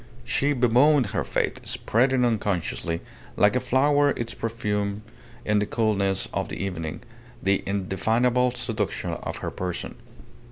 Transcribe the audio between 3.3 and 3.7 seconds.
like a